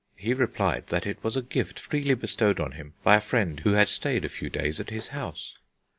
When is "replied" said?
0.33-0.87